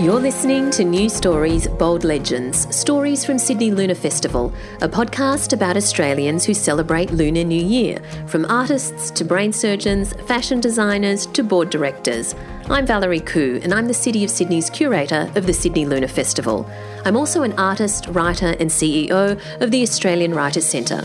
[0.00, 5.76] You're listening to New Stories, Bold Legends Stories from Sydney Lunar Festival, a podcast about
[5.76, 7.98] Australians who celebrate Lunar New Year,
[8.28, 12.36] from artists to brain surgeons, fashion designers to board directors.
[12.70, 16.70] I'm Valerie Khoo, and I'm the City of Sydney's curator of the Sydney Lunar Festival.
[17.04, 21.02] I'm also an artist, writer, and CEO of the Australian Writers Centre.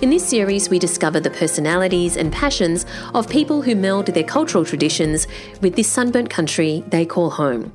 [0.00, 4.64] In this series, we discover the personalities and passions of people who meld their cultural
[4.64, 5.26] traditions
[5.60, 7.70] with this sunburnt country they call home.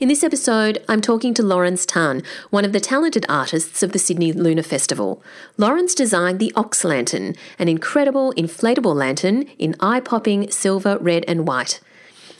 [0.00, 3.98] In this episode, I'm talking to Laurens Tan, one of the talented artists of the
[3.98, 5.20] Sydney Lunar Festival.
[5.56, 11.48] Laurens designed the Ox Lantern, an incredible inflatable lantern in eye popping silver, red, and
[11.48, 11.80] white.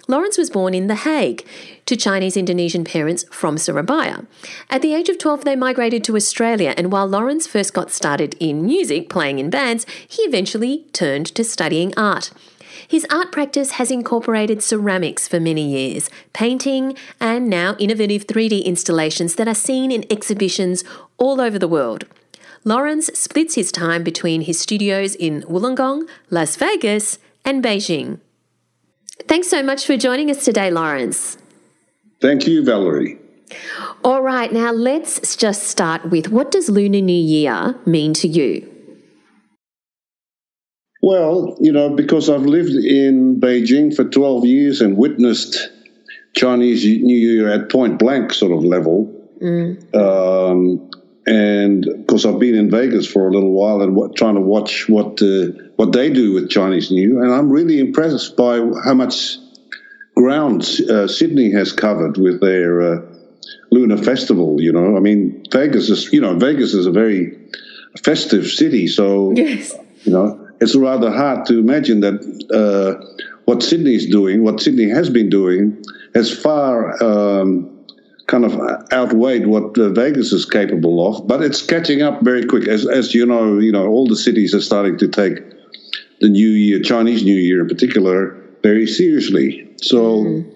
[0.07, 1.45] Laurens was born in The Hague
[1.87, 4.25] to Chinese Indonesian parents from Surabaya.
[4.71, 8.37] At the age of 12, they migrated to Australia, and while Laurens first got started
[8.39, 12.31] in music, playing in bands, he eventually turned to studying art.
[12.89, 19.35] His art practice has incorporated ceramics for many years, painting, and now innovative 3D installations
[19.35, 20.85] that are seen in exhibitions
[21.19, 22.07] all over the world.
[22.65, 28.21] Laurens splits his time between his studios in Wollongong, Las Vegas, and Beijing.
[29.29, 31.37] Thanks so much for joining us today, Laurens.
[32.23, 33.19] Thank you, Valerie.
[34.03, 38.78] All right, now let's just start with what does Lunar New Year mean to you?
[41.09, 45.71] Well, you know, because I've lived in Beijing for 12 years and witnessed
[46.35, 49.11] Chinese New Year at point blank sort of level.
[49.41, 49.95] Mm.
[49.95, 50.91] Um,
[51.27, 54.43] and of course, I've been in Vegas for a little while and what, trying to
[54.43, 58.59] watch what uh, what they do with Chinese New Year, and I'm really impressed by
[58.85, 59.39] how much
[60.15, 63.01] ground uh, Sydney has covered with their uh,
[63.71, 64.61] Lunar Festival.
[64.61, 67.35] You know, I mean, Vegas is you know Vegas is a very
[68.05, 69.75] festive city, so yes.
[70.05, 72.19] you know it's rather hard to imagine that
[72.53, 73.05] uh,
[73.45, 75.83] what Sydney is doing, what Sydney has been doing,
[76.15, 77.69] has far um,
[78.27, 78.61] kind of
[78.93, 81.27] outweighed what uh, Vegas is capable of.
[81.27, 83.59] But it's catching up very quick, as as you know.
[83.59, 85.39] You know, all the cities are starting to take
[86.21, 89.69] the New Year, Chinese New Year in particular, very seriously.
[89.81, 90.25] So.
[90.25, 90.55] Mm.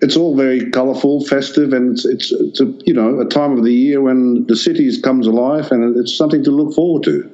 [0.00, 3.64] It's all very colourful, festive, and it's, it's, it's a, you know a time of
[3.64, 7.33] the year when the city comes alive, and it's something to look forward to.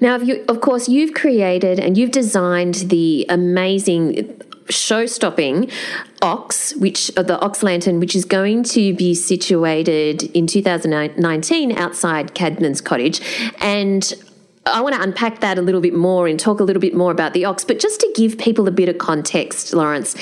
[0.00, 5.70] Now, you, of course, you've created and you've designed the amazing show-stopping
[6.22, 12.34] Ox, which uh, the Ox Lantern, which is going to be situated in 2019 outside
[12.34, 13.20] Cadman's Cottage,
[13.60, 14.14] and
[14.66, 17.12] I want to unpack that a little bit more and talk a little bit more
[17.12, 17.64] about the Ox.
[17.64, 20.16] But just to give people a bit of context, Laurens,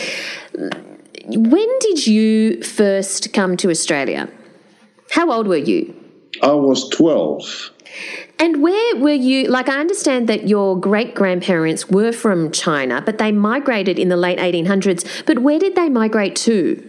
[1.24, 4.28] when did you first come to Australia?
[5.10, 5.94] How old were you?
[6.42, 7.70] I was 12.
[8.42, 9.46] And where were you?
[9.46, 14.16] Like, I understand that your great grandparents were from China, but they migrated in the
[14.16, 15.24] late 1800s.
[15.26, 16.82] But where did they migrate to?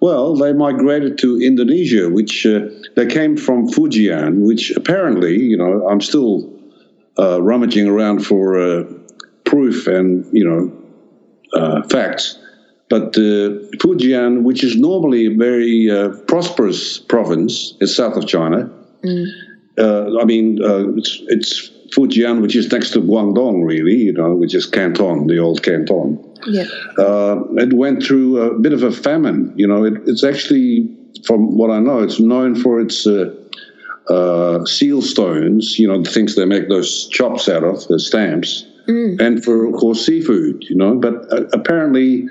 [0.00, 5.86] Well, they migrated to Indonesia, which uh, they came from Fujian, which apparently, you know,
[5.88, 6.52] I'm still
[7.20, 8.82] uh, rummaging around for uh,
[9.44, 10.72] proof and, you know,
[11.52, 12.36] uh, facts.
[12.90, 18.68] But uh, Fujian, which is normally a very uh, prosperous province, is south of China.
[19.04, 19.47] Mm
[19.78, 24.54] I mean, uh, it's, it's Fujian, which is next to Guangdong, really, you know, which
[24.54, 26.18] is Canton, the old Canton.
[26.46, 26.64] Yeah.
[26.98, 29.52] Uh, it went through a bit of a famine.
[29.56, 30.88] You know, it, it's actually,
[31.26, 33.34] from what I know, it's known for its uh,
[34.08, 38.66] uh, seal stones, you know, the things they make those chops out of, the stamps,
[38.86, 39.20] mm.
[39.20, 40.94] and for, of course, seafood, you know.
[40.94, 42.28] But uh, apparently,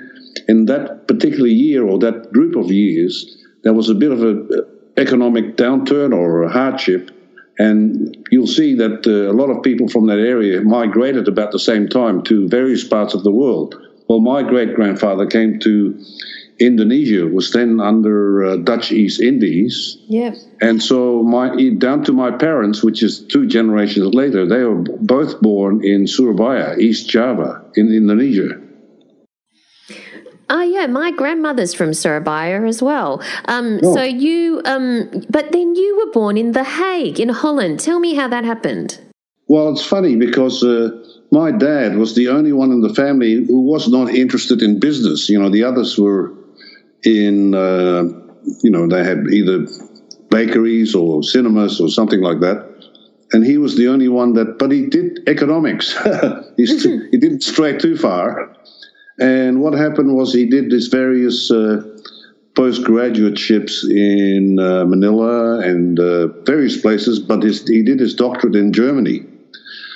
[0.48, 4.48] in that particular year or that group of years, there was a bit of an
[4.96, 7.10] economic downturn or a hardship
[7.58, 11.58] and you'll see that uh, a lot of people from that area migrated about the
[11.58, 13.74] same time to various parts of the world.
[14.08, 15.98] Well, my great grandfather came to
[16.60, 19.98] Indonesia, was then under uh, Dutch East Indies.
[20.06, 20.44] Yes.
[20.60, 25.40] And so my down to my parents, which is two generations later, they were both
[25.40, 28.60] born in Surabaya, East Java, in Indonesia.
[30.50, 33.22] Oh yeah, my grandmother's from Surabaya as well.
[33.46, 33.94] Um, oh.
[33.94, 37.80] So you, um, but then you were born in The Hague in Holland.
[37.80, 38.98] Tell me how that happened.
[39.46, 40.90] Well, it's funny because uh,
[41.30, 45.28] my dad was the only one in the family who was not interested in business.
[45.28, 46.32] You know, the others were
[47.04, 48.04] in, uh,
[48.62, 49.66] you know, they had either
[50.30, 52.66] bakeries or cinemas or something like that.
[53.32, 55.92] And he was the only one that, but he did economics.
[56.56, 56.64] he
[57.18, 58.54] didn't stray too far.
[59.18, 61.82] And what happened was he did these various uh,
[62.54, 68.72] postgraduateships in uh, Manila and uh, various places, but his, he did his doctorate in
[68.72, 69.24] Germany.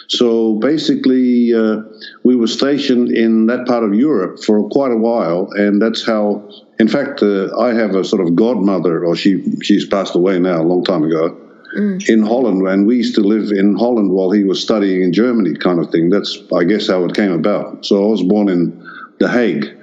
[0.09, 1.83] So basically, uh,
[2.23, 6.49] we were stationed in that part of Europe for quite a while, and that's how.
[6.79, 10.61] In fact, uh, I have a sort of godmother, or she she's passed away now
[10.61, 11.37] a long time ago,
[11.77, 12.09] mm.
[12.09, 15.55] in Holland, and we used to live in Holland while he was studying in Germany,
[15.55, 16.11] kind of thing.
[16.11, 17.87] That's I guess how it came about.
[17.87, 19.77] So I was born in The Hague,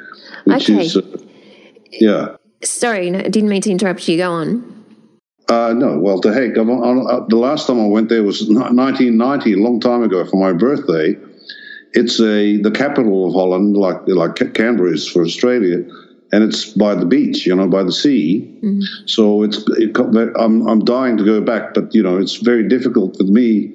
[0.45, 0.81] which okay.
[0.81, 1.01] is uh,
[1.91, 2.35] yeah.
[2.63, 4.17] Sorry, no, didn't mean to interrupt you.
[4.17, 4.79] Go on.
[5.47, 6.57] Uh, no, well, The Hague.
[6.57, 10.53] Uh, the last time I went there was 1990, a long time ago, for my
[10.53, 11.17] birthday.
[11.93, 15.83] It's a the capital of Holland, like like Canberra is for Australia,
[16.31, 18.47] and it's by the beach, you know, by the sea.
[18.63, 19.07] Mm-hmm.
[19.07, 19.97] So it's it,
[20.37, 23.73] I'm I'm dying to go back, but you know, it's very difficult for me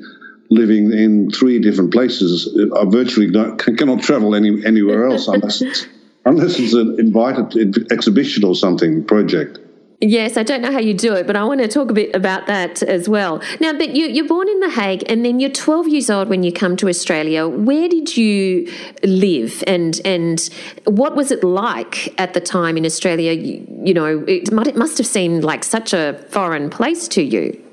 [0.50, 2.56] living in three different places.
[2.76, 5.86] I virtually cannot travel any anywhere else unless it's,
[6.24, 9.58] unless it's an invited exhibition or something project.
[10.00, 12.14] Yes, I don't know how you do it, but I want to talk a bit
[12.14, 13.40] about that as well.
[13.60, 16.42] Now, but you, you're born in The Hague, and then you're 12 years old when
[16.42, 17.48] you come to Australia.
[17.48, 18.70] Where did you
[19.02, 20.50] live, and and
[20.84, 23.32] what was it like at the time in Australia?
[23.32, 27.63] You, you know, it, it must have seemed like such a foreign place to you.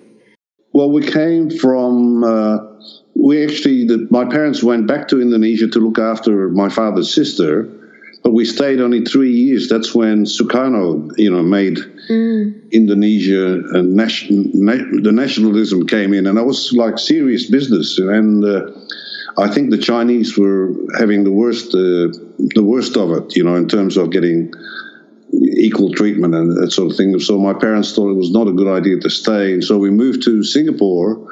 [0.74, 2.24] Well, we came from.
[2.24, 2.58] Uh,
[3.14, 7.70] we actually, the, my parents went back to Indonesia to look after my father's sister
[8.24, 9.68] but we stayed only three years.
[9.68, 11.78] That's when Sukarno, you know, made
[12.10, 12.72] mm.
[12.72, 14.52] Indonesia a nation.
[14.54, 17.98] Na- the nationalism came in, and that was like serious business.
[17.98, 18.68] And uh,
[19.38, 23.56] I think the Chinese were having the worst, uh, the worst of it, you know,
[23.56, 24.54] in terms of getting
[25.34, 27.18] equal treatment and that sort of thing.
[27.20, 29.54] So my parents thought it was not a good idea to stay.
[29.54, 31.28] And so we moved to Singapore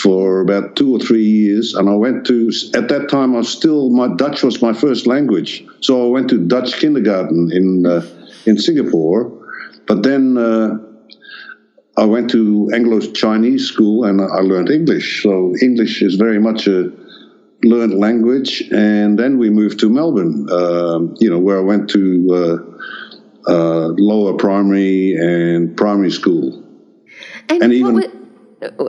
[0.00, 1.74] for about two or three years.
[1.74, 5.06] And I went to, at that time, I was still, my Dutch was my first
[5.06, 5.64] language.
[5.80, 8.06] So I went to Dutch kindergarten in, uh,
[8.46, 9.32] in Singapore.
[9.86, 10.78] But then uh,
[11.96, 15.22] I went to Anglo Chinese school and I learned English.
[15.22, 16.92] So English is very much a
[17.64, 18.62] learned language.
[18.70, 22.76] And then we moved to Melbourne, uh, you know, where I went to
[23.46, 26.62] uh, lower primary and primary school.
[27.48, 27.94] And, and even.
[27.94, 28.12] What,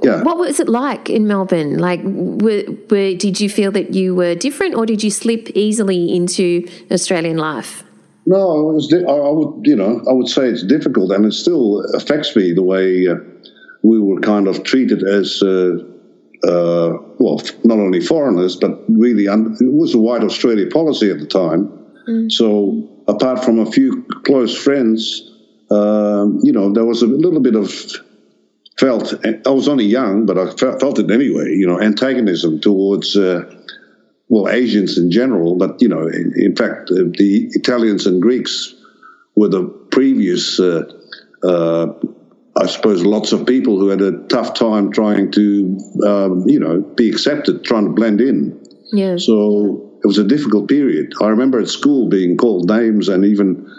[0.04, 0.24] yeah.
[0.24, 1.78] what was it like in Melbourne?
[1.78, 6.16] Like, were, were, did you feel that you were different, or did you slip easily
[6.16, 7.84] into Australian life?
[8.26, 8.88] No, was.
[8.88, 12.54] Di- I would, you know, I would say it's difficult, and it still affects me
[12.54, 13.16] the way uh,
[13.84, 15.78] we were kind of treated as, uh,
[16.44, 21.20] uh, well, not only foreigners, but really, un- it was a white Australia policy at
[21.20, 21.72] the time.
[22.08, 22.32] Mm.
[22.32, 25.32] So apart from a few close friends,
[25.70, 27.72] um, you know, there was a little bit of
[28.80, 29.14] felt.
[29.26, 31.54] I was only young, but I felt it anyway.
[31.56, 33.16] You know, antagonism towards.
[33.16, 33.54] Uh,
[34.30, 38.76] well, Asians in general, but you know, in, in fact, uh, the Italians and Greeks
[39.38, 40.84] were the previous uh,
[41.44, 41.94] uh,
[42.60, 46.82] I suppose lots of people who had a tough time trying to, um, you know,
[46.82, 48.60] be accepted, trying to blend in.
[48.92, 49.18] Yeah.
[49.18, 51.12] So it was a difficult period.
[51.22, 53.70] I remember at school being called names, and even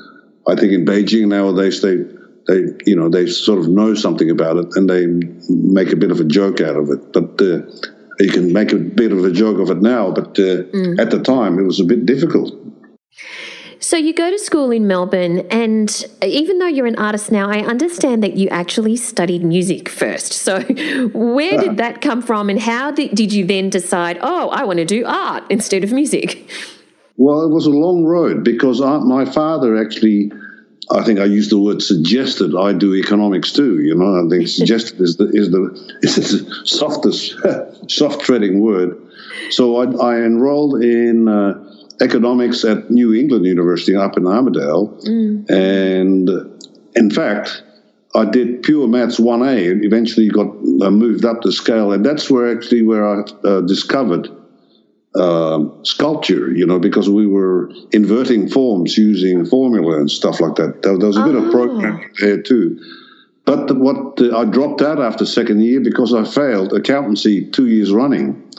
[0.47, 2.05] I think in Beijing nowadays they
[2.47, 5.07] they you know they sort of know something about it and they
[5.49, 7.15] make a bit of a joke out of it.
[7.15, 7.63] But uh,
[8.21, 11.01] you can make a bit of a joke of it now, but uh, mm.
[11.01, 12.55] at the time it was a bit difficult.
[13.81, 17.61] So you go to school in Melbourne, and even though you're an artist now, I
[17.61, 20.33] understand that you actually studied music first.
[20.33, 20.61] So
[21.13, 24.79] where did that come from, and how did, did you then decide, oh, I want
[24.79, 26.51] to do art instead of music?
[27.17, 30.33] Well, it was a long road because I, my father actually.
[30.91, 32.57] I think I used the word suggested.
[32.57, 33.83] I do economics too.
[33.83, 37.37] You know, I think suggested is the is the is the softest
[37.91, 38.99] soft treading word.
[39.51, 41.68] So I, I enrolled in uh,
[42.01, 45.05] economics at New England University up in Armidale.
[45.07, 45.51] Mm.
[45.51, 46.29] And
[46.95, 47.63] in fact,
[48.15, 51.93] I did pure maths 1A and eventually got uh, moved up the scale.
[51.93, 54.29] And that's where actually where I uh, discovered
[55.15, 60.83] uh, sculpture, you know, because we were inverting forms using formula and stuff like that.
[60.83, 61.27] There, there was a oh.
[61.27, 61.51] bit of oh.
[61.51, 62.81] programming there too.
[63.45, 68.43] But what I dropped out after second year because I failed accountancy two years running.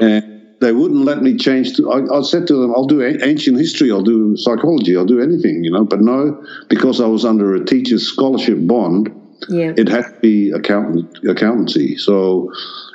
[0.00, 0.27] and
[0.60, 1.76] they wouldn't let me change.
[1.76, 5.20] To, I, I, said to them, I'll do ancient history, I'll do psychology, I'll do
[5.20, 5.84] anything, you know.
[5.84, 9.10] But no, because I was under a teacher's scholarship bond,
[9.48, 9.72] yeah.
[9.76, 11.96] it had to be accountant, accountancy.
[11.96, 12.52] So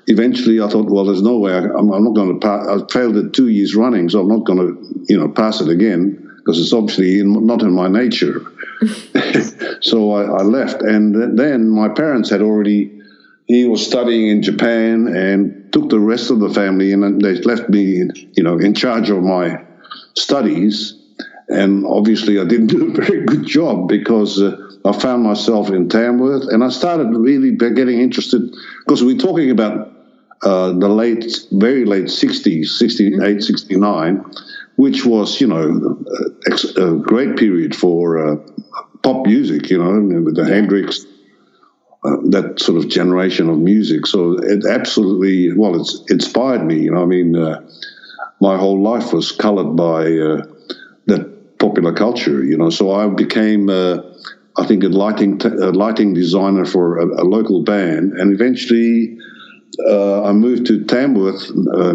[0.07, 2.67] eventually I thought, well, there's no way I, am not going to pass.
[2.67, 5.69] I failed it two years running, so I'm not going to, you know, pass it
[5.69, 8.41] again because it's obviously in, not in my nature.
[9.81, 10.81] so I, I left.
[10.81, 12.99] And then my parents had already
[13.47, 17.67] he was studying in Japan and took the rest of the family, and they left
[17.67, 18.03] me,
[18.33, 19.61] you know, in charge of my
[20.13, 20.93] studies.
[21.49, 25.89] And obviously, I didn't do a very good job because uh, I found myself in
[25.89, 28.41] Tamworth, and I started really getting interested
[28.85, 29.91] because we're talking about
[30.43, 33.39] uh, the late, very late 60s, 68, mm-hmm.
[33.39, 34.25] 69,
[34.75, 35.97] which was, you know,
[36.47, 38.35] a, a great period for uh,
[39.03, 40.55] pop music, you know, with the yeah.
[40.55, 41.05] Hendrix,
[42.05, 44.05] uh, that sort of generation of music.
[44.05, 46.79] So it absolutely, well, it's inspired me.
[46.79, 47.61] You know, I mean, uh,
[48.41, 50.45] my whole life was colored by uh,
[51.07, 52.43] that popular culture.
[52.43, 53.99] You know, so I became, uh,
[54.57, 59.17] I think, a lighting t- a lighting designer for a, a local band, and eventually.
[59.89, 61.49] Uh, I moved to Tamworth,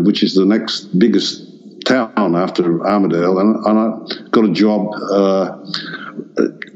[0.05, 1.47] which is the next biggest
[1.87, 4.93] town after Armidale, and, and I got a job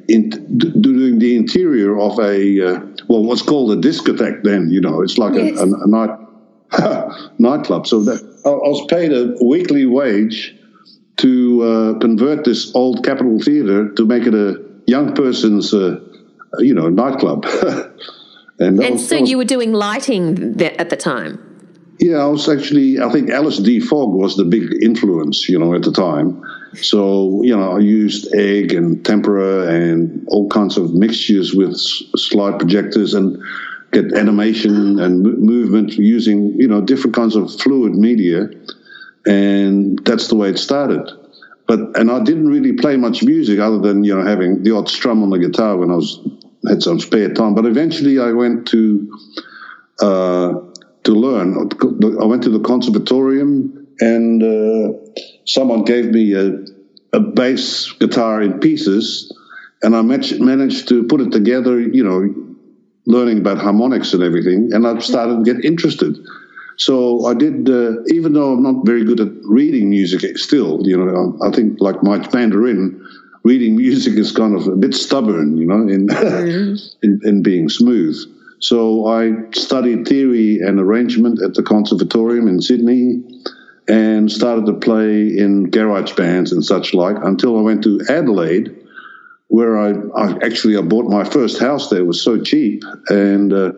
[0.08, 4.42] in doing the interior of a uh, well, what's called a discotheque.
[4.42, 5.58] Then you know, it's like yes.
[5.58, 6.18] a, a, a, night
[7.38, 7.86] nightclub.
[7.86, 10.56] So that I was paid a weekly wage
[11.18, 16.00] to uh, convert this old Capitol Theatre to make it a young person's, uh,
[16.58, 17.44] you know, nightclub.
[18.58, 21.51] and, and was, so was, you were doing lighting at the time.
[22.02, 23.00] Yeah, I was actually.
[23.00, 23.78] I think Ellis D.
[23.78, 26.42] Fogg was the big influence, you know, at the time.
[26.74, 32.58] So, you know, I used egg and tempera and all kinds of mixtures with slide
[32.58, 33.40] projectors and
[33.92, 38.50] get animation and movement using, you know, different kinds of fluid media.
[39.24, 41.08] And that's the way it started.
[41.68, 44.88] But, and I didn't really play much music other than, you know, having the odd
[44.88, 46.18] strum on the guitar when I was,
[46.66, 47.54] had some spare time.
[47.54, 49.20] But eventually I went to,
[50.00, 50.54] uh,
[51.04, 51.54] to learn.
[52.20, 55.12] I went to the conservatorium and, uh,
[55.44, 56.58] someone gave me a,
[57.12, 59.32] a bass guitar in pieces,
[59.82, 62.34] and I managed to put it together, you know,
[63.06, 66.16] learning about harmonics and everything, and I started to get interested.
[66.76, 70.96] So I did, uh, even though I'm not very good at reading music still, you
[70.96, 73.06] know, I, think like my Mandarin,
[73.44, 76.96] reading music is kind of a bit stubborn, you know, in, mm-hmm.
[77.06, 78.16] in, in being smooth.
[78.62, 83.22] So I studied theory and arrangement at the Conservatorium in Sydney
[83.88, 88.72] and started to play in garage bands and such like until I went to Adelaide,
[89.48, 91.98] where I, I actually I bought my first house there.
[91.98, 93.72] It was so cheap, and uh,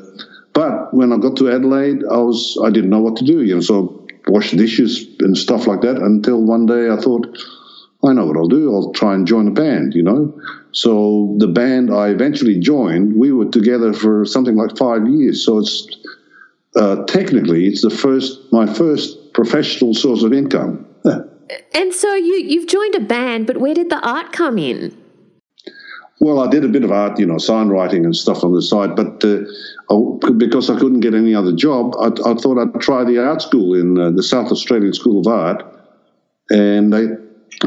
[0.53, 3.55] but when I got to Adelaide, I was I didn't know what to do, you
[3.55, 5.97] know, so wash dishes and stuff like that.
[5.97, 7.27] Until one day I thought,
[8.05, 8.75] I know what I'll do.
[8.75, 10.39] I'll try and join a band, you know.
[10.73, 15.45] So the band I eventually joined, we were together for something like five years.
[15.45, 15.89] So it's
[16.77, 20.87] uh, technically it's the first my first professional source of income.
[21.75, 24.97] and so you, you've joined a band, but where did the art come in?
[26.21, 28.63] Well, I did a bit of art, you know, sign writing and stuff on the
[28.63, 29.41] side, but uh,
[29.91, 33.43] I, because I couldn't get any other job, I, I thought I'd try the art
[33.43, 35.65] school in uh, the South Australian School of Art,
[36.51, 37.09] and they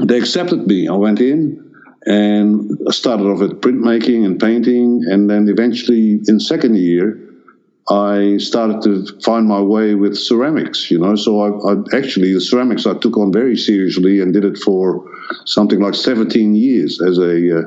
[0.02, 0.88] they accepted me.
[0.88, 1.64] I went in
[2.06, 7.20] and started off with printmaking and painting, and then eventually in second year
[7.90, 11.16] I started to find my way with ceramics, you know.
[11.16, 15.10] So I, I, actually the ceramics I took on very seriously and did it for
[15.46, 17.64] something like 17 years as a uh,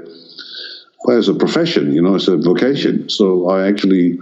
[1.12, 3.09] as a profession, you know, as a vocation.
[3.09, 4.19] So I actually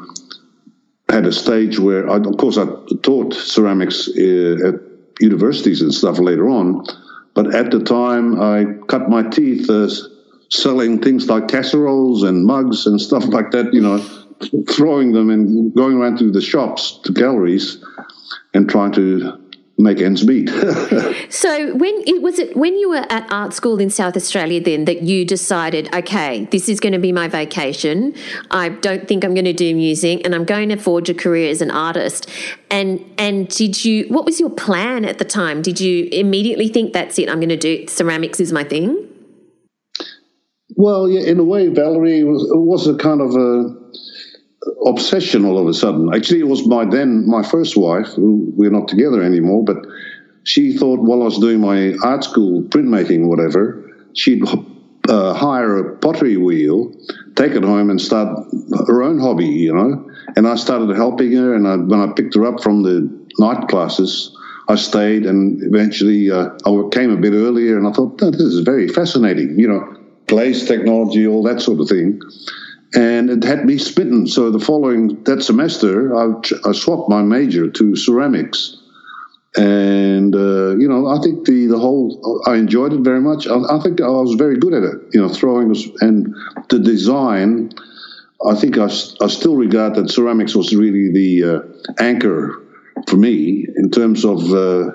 [1.09, 2.67] had a stage where, I, of course, I
[3.03, 4.75] taught ceramics uh, at
[5.21, 6.85] universities and stuff later on,
[7.39, 9.89] but at the time I cut my teeth uh,
[10.51, 14.05] selling things like casseroles and mugs and stuff like that, you know
[14.69, 17.85] throwing them and going around to the shops, to galleries,
[18.55, 19.41] and trying to
[19.79, 20.49] make ends meet.
[21.31, 24.85] so when it was it when you were at art school in South Australia then
[24.87, 28.15] that you decided, okay, this is going to be my vacation.
[28.51, 31.49] I don't think I'm going to do music and I'm going to forge a career
[31.51, 32.29] as an artist.
[32.71, 35.63] And and did you what was your plan at the time?
[35.63, 39.05] Did you immediately think that's it, I'm going to do ceramics is my thing?
[40.77, 43.75] Well, yeah, in a way, Valerie was, was a kind of a
[44.87, 46.13] obsession all of a sudden.
[46.15, 48.09] Actually, it was my then my first wife.
[48.09, 49.77] who We're not together anymore, but
[50.45, 54.43] she thought while I was doing my art school printmaking, whatever, she'd
[55.09, 56.93] uh, hire a pottery wheel,
[57.35, 58.29] take it home, and start
[58.87, 59.47] her own hobby.
[59.47, 61.55] You know, and I started helping her.
[61.55, 63.09] And I, when I picked her up from the
[63.39, 64.35] night classes.
[64.71, 68.43] I stayed and eventually uh, I came a bit earlier and I thought, oh, this
[68.43, 69.97] is very fascinating, you know,
[70.27, 72.21] glaze technology, all that sort of thing
[72.95, 74.27] and it had me spitting.
[74.27, 78.77] So the following that semester, I, I swapped my major to ceramics,
[79.57, 83.47] and uh, you know, I think the the whole I enjoyed it very much.
[83.47, 84.97] I, I, think I was very good at it.
[85.13, 86.35] You know, throwing and
[86.69, 87.73] the design.
[88.47, 92.63] I think I, I still regard that ceramics was really the uh, anchor
[93.09, 94.93] for me in terms of uh,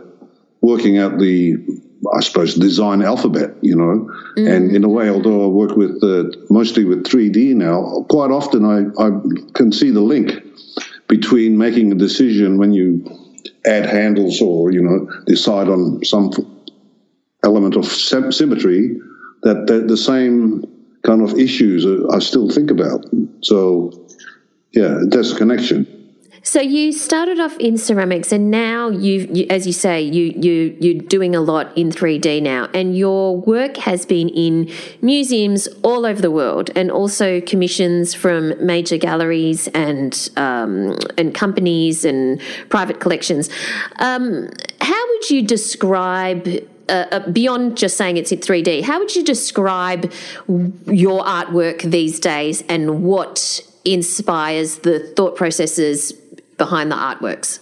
[0.61, 1.57] working out the
[2.15, 4.09] I suppose, design alphabet, you know.
[4.37, 4.55] Mm.
[4.55, 8.65] And in a way, although I work with uh, mostly with 3D now, quite often
[8.65, 9.09] I, I
[9.53, 10.31] can see the link
[11.07, 13.05] between making a decision when you
[13.65, 16.31] add handles or you know decide on some
[17.43, 18.97] element of symmetry,
[19.43, 20.63] that the, the same
[21.03, 23.05] kind of issues I still think about.
[23.41, 23.91] So,
[24.71, 25.85] yeah, there's a connection.
[26.45, 30.75] So you started off in ceramics, and now you, you, as you say, you you
[30.77, 34.69] you're doing a lot in 3D now, and your work has been in
[35.01, 42.03] museums all over the world, and also commissions from major galleries and um, and companies
[42.03, 43.49] and private collections.
[43.99, 44.49] Um,
[44.81, 46.45] how would you describe
[46.89, 50.11] uh, uh beyond just saying it's in 3D, how would you describe
[50.87, 56.13] your artwork these days and what inspires the thought processes
[56.57, 57.59] behind the artworks?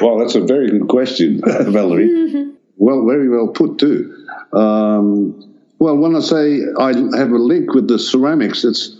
[0.00, 2.08] Well, that's a very good question, Valerie.
[2.08, 2.50] Mm-hmm.
[2.76, 4.26] Well, very well put, too.
[4.52, 8.96] Um, well, when I say I have a link with the ceramics, it's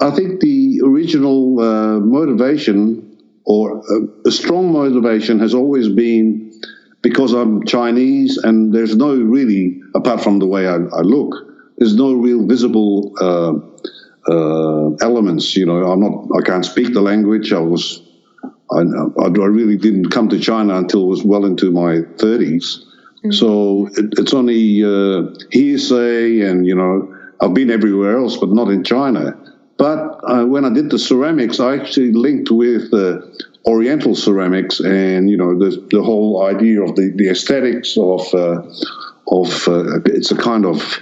[0.00, 6.52] I think the original uh, motivation or a, a, strong motivation has always been
[7.00, 11.34] because I'm Chinese and there's no really, apart from the way I, I look,
[11.78, 15.56] there's no real visible uh, uh, elements.
[15.56, 17.52] You know, I'm not, I can't speak the language.
[17.52, 18.01] I was
[18.72, 22.78] I, I, really didn't come to China until it was well into my 30s.
[22.78, 23.30] Mm-hmm.
[23.32, 28.68] So it, it's only uh, hearsay, and you know, I've been everywhere else, but not
[28.68, 29.38] in China.
[29.78, 33.20] But uh, when I did the ceramics, I actually linked with uh,
[33.66, 38.62] Oriental ceramics, and you know, the the whole idea of the, the aesthetics of uh,
[39.28, 40.98] of uh, it's a kind of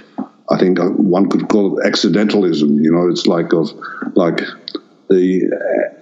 [0.51, 2.79] I think uh, one could call it accidentalism.
[2.81, 3.71] You know, it's like of
[4.15, 4.41] like
[5.11, 5.43] the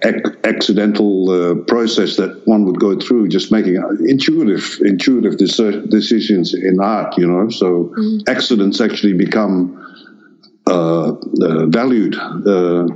[0.03, 3.75] ac- accidental uh, process that one would go through, just making
[4.07, 7.17] intuitive, intuitive decisions in art.
[7.17, 8.21] You know, so mm.
[8.27, 9.75] accidents actually become
[10.67, 12.87] uh, uh, valued uh,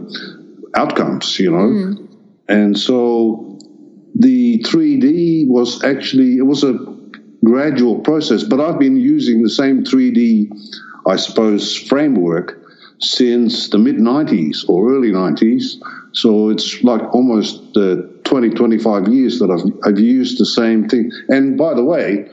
[0.76, 1.40] outcomes.
[1.40, 2.08] You know, mm.
[2.48, 3.58] and so
[4.16, 6.78] the 3D was actually it was a
[7.44, 10.50] gradual process, but I've been using the same 3D,
[11.08, 12.60] I suppose, framework
[13.00, 15.82] since the mid 90s or early 90s.
[16.14, 21.12] So it's like almost uh, 20, 25 years that I've, I've used the same thing.
[21.30, 22.30] And by the way,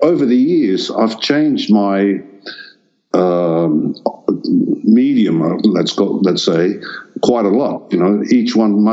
[0.00, 2.20] over the years, I've changed my
[3.14, 3.94] um,
[4.82, 6.74] medium, uh, let's go, let's say,
[7.22, 7.92] quite a lot.
[7.92, 8.84] You know, each one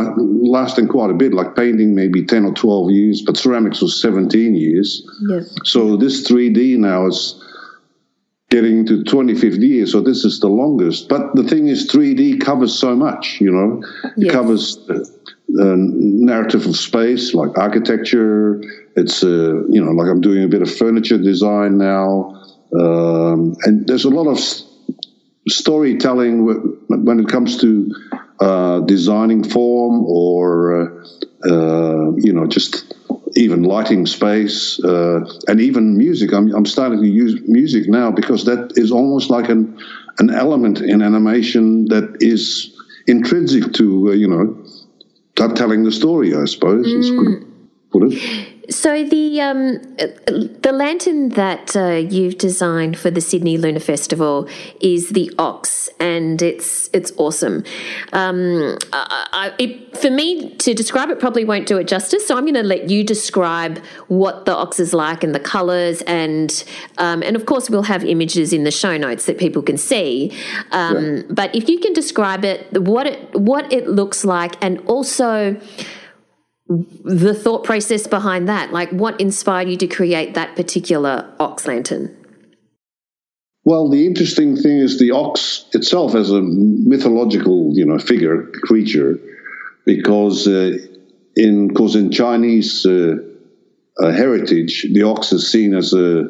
[0.44, 1.34] lasting quite a bit.
[1.34, 5.08] Like painting, maybe ten or twelve years, but ceramics was seventeen years.
[5.30, 5.56] Yes.
[5.63, 7.42] So this three D now is
[8.50, 11.08] getting to 25th year, so this is the longest.
[11.08, 13.84] But the thing is, 3D covers so much, you know.
[14.18, 14.32] It yes.
[14.32, 15.08] covers the,
[15.50, 18.62] the, narrative of space, like architecture.
[18.96, 22.36] It's, uh, you know, like I'm doing a bit of furniture design now.
[22.74, 24.40] Um, and there's a lot of
[25.48, 26.46] storytelling
[26.88, 27.96] when it comes to
[28.40, 32.94] uh, designing form or, uh, uh you know, just
[33.39, 36.34] even lighting space uh, and even music.
[36.34, 39.80] I'm, I'm starting to use music now because that is almost like an
[40.17, 42.75] an element in animation that is
[43.08, 44.58] intrinsic to uh, you know
[45.56, 46.36] telling the story.
[46.36, 46.86] I suppose.
[46.86, 47.45] Mm.
[47.91, 48.49] Put it.
[48.70, 49.82] So the um,
[50.62, 54.48] the lantern that uh, you've designed for the Sydney Lunar Festival
[54.80, 57.64] is the Ox, and it's it's awesome.
[58.14, 62.44] Um, I, it, for me to describe it probably won't do it justice, so I'm
[62.44, 66.64] going to let you describe what the Ox is like and the colours, and
[67.00, 70.32] um, and of course we'll have images in the show notes that people can see.
[70.72, 71.22] Um, yeah.
[71.30, 75.60] But if you can describe it, what it what it looks like, and also
[76.70, 78.72] the thought process behind that?
[78.72, 82.16] Like, what inspired you to create that particular ox lantern?
[83.66, 89.20] Well, the interesting thing is the ox itself as a mythological, you know, figure, creature,
[89.86, 90.78] because uh,
[91.36, 93.18] in, because in Chinese uh,
[94.02, 96.30] uh, heritage, the ox is seen as a,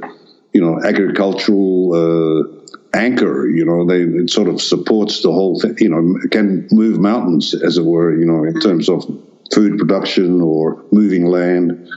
[0.54, 3.48] you know, agricultural uh, anchor.
[3.48, 5.76] You know, they it sort of supports the whole thing.
[5.80, 8.18] You know, can move mountains, as it were.
[8.18, 9.06] You know, in terms of
[9.54, 11.90] food production or moving land.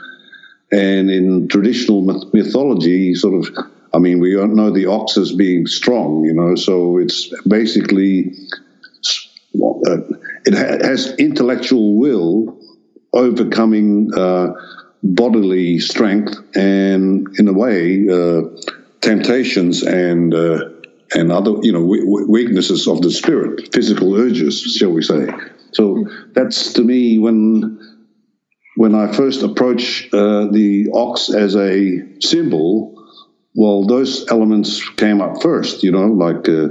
[0.71, 6.25] And in traditional mythology, sort of, I mean, we know the ox as being strong,
[6.25, 8.33] you know, so it's basically,
[9.63, 9.99] uh,
[10.47, 12.59] it has intellectual will
[13.13, 14.55] overcoming uh,
[15.03, 18.43] bodily strength and, in a way, uh,
[19.03, 20.69] temptations and uh,
[21.15, 21.85] and other, you know,
[22.27, 25.29] weaknesses of the spirit, physical urges, shall we say.
[25.73, 27.79] So that's to me when
[28.77, 32.99] when I first approach uh, the ox as a symbol.
[33.55, 36.69] Well, those elements came up first, you know, like, uh,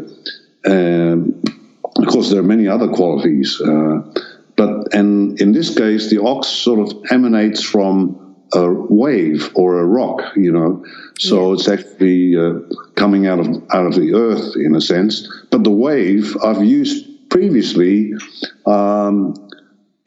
[0.66, 1.44] um,
[1.96, 3.62] of course, there are many other qualities.
[3.62, 4.02] Uh,
[4.56, 9.86] but, and in this case, the ox sort of emanates from a wave or a
[9.86, 10.84] rock, you know.
[11.20, 11.54] So yeah.
[11.54, 12.60] it's actually uh,
[12.96, 15.28] coming out of out of the earth in a sense.
[15.52, 18.13] But the wave I've used previously
[18.65, 19.34] um,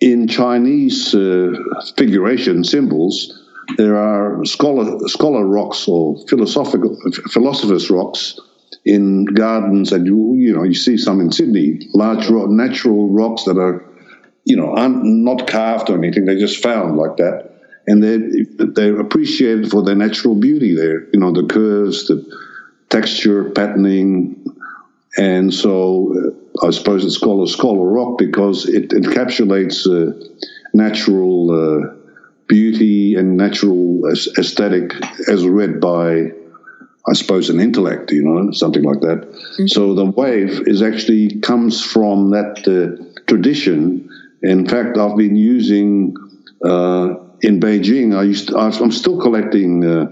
[0.00, 1.52] in Chinese uh,
[1.96, 3.40] figuration symbols.
[3.78, 6.96] There are scholar scholar rocks or philosophical
[7.30, 8.38] philosophers rocks
[8.84, 13.44] in gardens, and you you know you see some in Sydney, large rock, natural rocks
[13.44, 13.82] that are
[14.44, 17.54] you know un, not carved or anything; they're just found like that
[17.86, 18.18] and they
[18.64, 21.04] they're appreciated for their natural beauty there.
[21.12, 22.24] You know, the curves, the
[22.90, 24.44] texture, patterning,
[25.16, 26.14] and so
[26.62, 30.12] uh, I suppose it's called a scholar rock because it encapsulates uh,
[30.72, 31.94] natural uh,
[32.46, 34.94] beauty and natural aesthetic
[35.28, 36.32] as read by.
[37.06, 39.30] I suppose an intellect, you know, something like that.
[39.30, 39.66] Mm-hmm.
[39.66, 44.08] So the wave is actually comes from that uh, tradition.
[44.42, 46.16] In fact, I've been using
[46.64, 50.10] uh, in Beijing, I used to, I'm still collecting uh,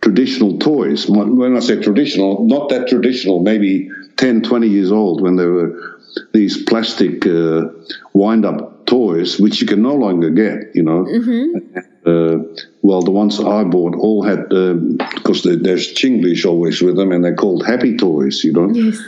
[0.00, 1.08] traditional toys.
[1.08, 5.98] When I say traditional, not that traditional, maybe 10, 20 years old, when there were
[6.32, 7.66] these plastic uh,
[8.12, 11.04] wind up toys, which you can no longer get, you know.
[11.04, 11.78] Mm-hmm.
[12.04, 17.12] Uh, well, the ones I bought all had, because um, there's Chinglish always with them,
[17.12, 18.70] and they're called happy toys, you know.
[18.70, 18.98] Yes.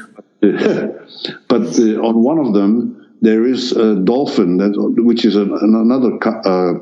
[1.49, 6.19] but uh, on one of them, there is a dolphin, that, which is an, another
[6.25, 6.75] uh,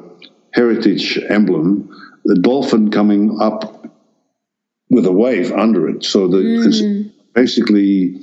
[0.53, 1.89] heritage emblem,
[2.25, 3.87] the dolphin coming up
[4.91, 6.05] with a wave under it.
[6.05, 6.98] So the mm.
[7.41, 8.21] Basically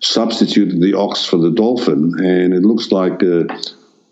[0.00, 3.44] substituted the ox for the dolphin, and it looks like uh,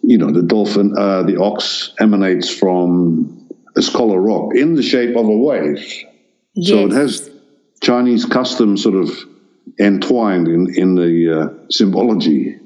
[0.03, 5.17] you know the dolphin, uh, the ox emanates from a scholar rock in the shape
[5.17, 5.83] of a wave.
[6.55, 6.69] Yes.
[6.69, 7.31] So it has
[7.81, 9.09] Chinese custom sort of
[9.79, 12.60] entwined in in the uh, symbology.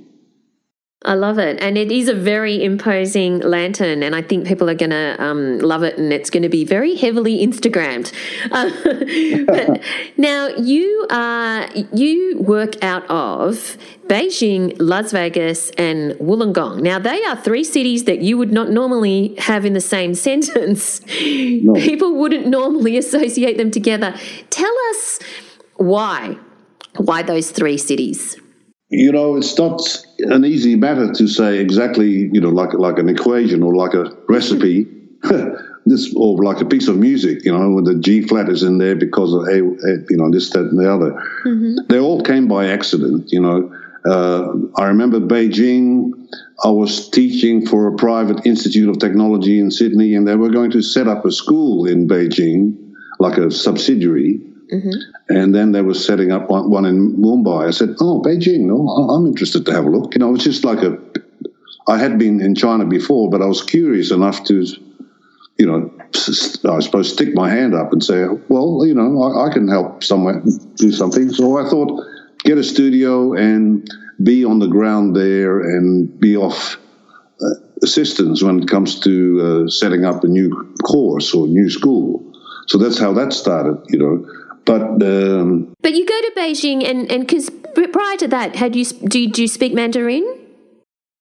[1.04, 1.60] I love it.
[1.60, 4.02] And it is a very imposing lantern.
[4.02, 5.98] And I think people are going to um, love it.
[5.98, 8.12] And it's going to be very heavily Instagrammed.
[8.50, 9.76] Uh,
[10.16, 16.80] now, you, are, you work out of Beijing, Las Vegas, and Wollongong.
[16.80, 21.02] Now, they are three cities that you would not normally have in the same sentence.
[21.20, 21.74] No.
[21.74, 24.14] People wouldn't normally associate them together.
[24.48, 25.18] Tell us
[25.76, 26.38] why.
[26.96, 28.38] Why those three cities?
[28.94, 29.80] you know, it's not
[30.30, 34.16] an easy matter to say exactly, you know, like like an equation or like a
[34.28, 34.86] recipe.
[35.86, 38.78] this or like a piece of music, you know, with the G flat is in
[38.78, 41.12] there because of a, a you know this, that, and the other.
[41.44, 41.86] Mm-hmm.
[41.88, 43.72] They all came by accident, you know.
[44.06, 46.12] Uh, I remember Beijing.
[46.62, 50.70] I was teaching for a private institute of technology in Sydney, and they were going
[50.72, 54.40] to set up a school in Beijing, like a subsidiary.
[54.72, 55.34] Mm-hmm.
[55.36, 57.68] And then they were setting up one, one, in Mumbai.
[57.68, 58.70] I said, "Oh, Beijing!
[58.70, 60.98] Oh, I'm interested to have a look." You know, it's just like a.
[61.86, 64.64] I had been in China before, but I was curious enough to,
[65.58, 65.90] you know,
[66.70, 70.02] I suppose stick my hand up and say, "Well, you know, I, I can help
[70.02, 70.42] somewhere
[70.76, 72.02] do something." So I thought,
[72.44, 73.86] get a studio and
[74.22, 76.78] be on the ground there and be off
[77.42, 82.24] uh, assistance when it comes to uh, setting up a new course or new school.
[82.66, 84.26] So that's how that started, you know.
[84.64, 87.50] But um, but you go to Beijing and and because
[87.92, 90.40] prior to that, had you do do you speak Mandarin?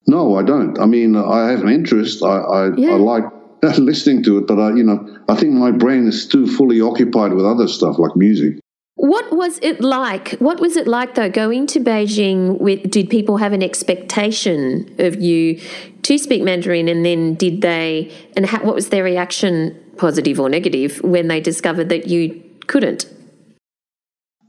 [0.08, 0.78] No, I don't.
[0.80, 2.24] I mean, I have an interest.
[2.24, 2.92] I I, yeah.
[2.92, 3.24] I like
[3.78, 7.34] listening to it, but I you know I think my brain is too fully occupied
[7.34, 8.60] with other stuff like music.
[8.96, 10.34] What was it like?
[10.34, 12.60] What was it like though going to Beijing?
[12.60, 15.60] With did people have an expectation of you
[16.04, 18.12] to speak Mandarin, and then did they?
[18.38, 23.06] And how, what was their reaction, positive or negative, when they discovered that you couldn't?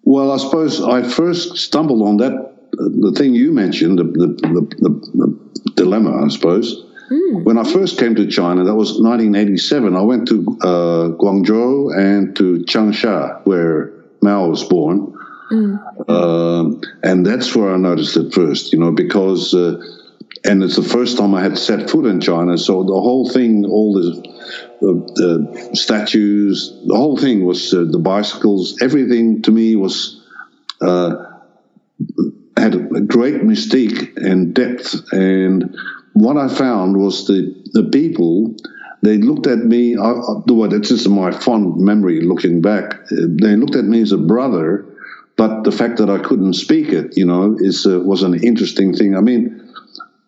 [0.05, 4.91] Well, I suppose I first stumbled on that, the thing you mentioned, the, the, the,
[5.15, 6.85] the dilemma, I suppose.
[7.11, 7.45] Mm.
[7.45, 12.35] When I first came to China, that was 1987, I went to uh, Guangzhou and
[12.37, 15.13] to Changsha, where Mao was born.
[15.51, 16.83] Mm.
[17.03, 19.79] and that's where I noticed it first, you know, because, uh,
[20.45, 22.59] and it's the first time I had set foot in China.
[22.59, 24.35] So the whole thing, all the
[24.81, 28.81] the, the statues, the whole thing was uh, the bicycles.
[28.83, 30.23] Everything to me was
[30.83, 31.17] uh,
[32.57, 35.13] had a great mystique and depth.
[35.13, 35.75] And
[36.13, 38.55] what I found was the the people.
[39.03, 39.97] They looked at me.
[39.97, 40.13] I,
[40.47, 43.07] well, that's just my fond memory looking back.
[43.11, 44.87] They looked at me as a brother,
[45.37, 48.95] but the fact that I couldn't speak it, you know, is uh, was an interesting
[48.95, 49.15] thing.
[49.15, 49.64] I mean,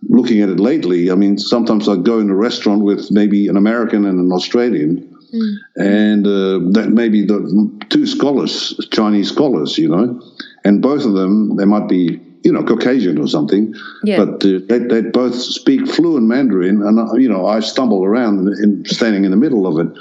[0.08, 3.56] looking at it lately, I mean, sometimes I go in a restaurant with maybe an
[3.56, 5.56] American and an Australian, mm.
[5.76, 10.20] and uh, that maybe the two scholars, Chinese scholars, you know,
[10.64, 14.24] and both of them, they might be, you know, Caucasian or something, yeah.
[14.24, 18.40] but uh, they, they both speak fluent Mandarin, and uh, you know, I stumble around
[18.40, 19.92] in, in, standing in the middle of it.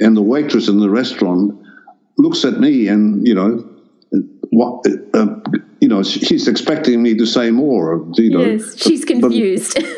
[0.00, 1.54] and the waitress in the restaurant
[2.16, 3.64] looks at me and you know
[4.50, 4.84] what
[5.14, 5.26] uh,
[5.80, 8.44] you know she's expecting me to say more you know.
[8.44, 9.78] Yes she's confused.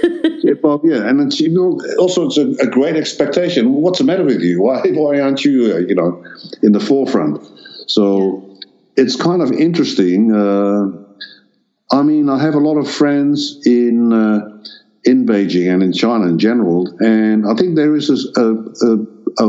[0.44, 3.72] But, well yeah and it's, you know also it's a, a, great expectation.
[3.72, 4.62] What's the matter with you?
[4.62, 6.24] Why why aren't you uh, you know
[6.62, 7.40] in the forefront?
[7.86, 9.04] So yeah.
[9.04, 10.90] it's kind of interesting uh,
[11.90, 14.40] i mean i have a lot of friends in uh,
[15.04, 19.46] in beijing and in china in general and i think there is a, a, a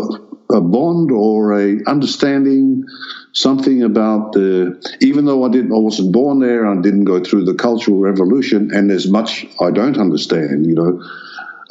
[0.53, 2.85] a bond or a understanding,
[3.33, 4.97] something about the.
[5.01, 8.71] Even though I didn't, I wasn't born there, I didn't go through the cultural revolution,
[8.73, 10.65] and there's much I don't understand.
[10.65, 11.03] You know,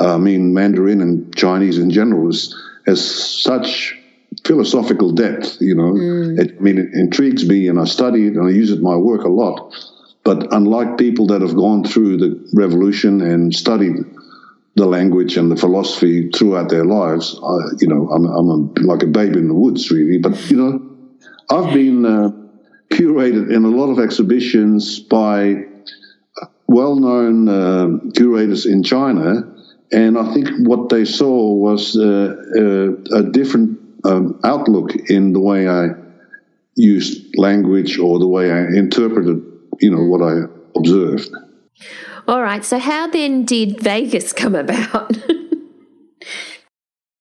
[0.01, 2.55] I mean, Mandarin and Chinese in general is
[2.87, 3.97] has such
[4.45, 5.61] philosophical depth.
[5.61, 6.39] You know, mm.
[6.39, 8.83] it, I mean, it intrigues me, and I study it and I use it in
[8.83, 9.75] my work a lot.
[10.25, 13.97] But unlike people that have gone through the revolution and studied
[14.75, 17.39] the language and the philosophy throughout their lives.
[17.45, 20.19] I, you know, I'm, I'm a, like a babe in the woods, really.
[20.19, 20.92] But you know,
[21.51, 22.31] I've been uh,
[22.93, 25.65] curated in a lot of exhibitions by
[26.67, 29.55] well-known uh, curators in China,
[29.93, 35.41] and I think what they saw was uh, uh a different um, outlook in the
[35.41, 35.89] way I
[36.75, 39.43] used language or the way I interpreted,
[39.81, 41.31] you know, what I observed.
[42.29, 42.65] All right.
[42.65, 45.17] So, how then did Vegas come about?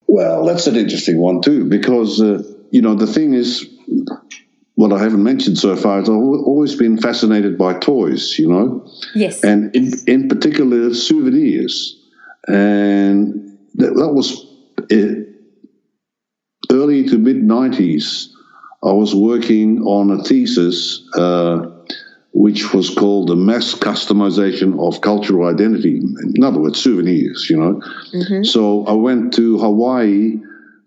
[0.08, 3.68] well, that's an interesting one, too, because, uh, you know, the thing is,
[4.76, 8.90] what I haven't mentioned so far is I've always been fascinated by toys, you know?
[9.14, 9.44] Yes.
[9.44, 12.00] And in, in particular, souvenirs.
[12.48, 14.46] And that, that was
[14.92, 18.30] uh, early to mid 90s.
[18.84, 21.08] I was working on a thesis.
[21.16, 21.68] Uh,
[22.34, 25.98] which was called the mass customization of cultural identity.
[25.98, 27.82] In other words, souvenirs, you know.
[28.14, 28.44] Mm-hmm.
[28.44, 30.40] So I went to Hawaii